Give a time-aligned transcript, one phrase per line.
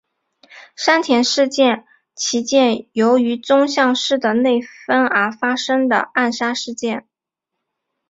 [0.75, 7.07] 山田事件其间由于宗像氏的内纷而发生的暗杀事件。